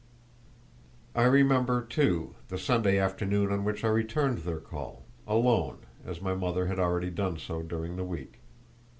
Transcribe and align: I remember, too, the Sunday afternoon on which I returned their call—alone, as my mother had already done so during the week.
I 1.13 1.25
remember, 1.25 1.83
too, 1.83 2.33
the 2.49 2.57
Sunday 2.57 2.97
afternoon 2.97 3.51
on 3.51 3.63
which 3.63 3.83
I 3.83 3.89
returned 3.89 4.39
their 4.39 4.59
call—alone, 4.59 5.77
as 6.03 6.23
my 6.23 6.33
mother 6.33 6.65
had 6.65 6.79
already 6.79 7.11
done 7.11 7.37
so 7.37 7.61
during 7.61 7.97
the 7.97 8.03
week. 8.03 8.39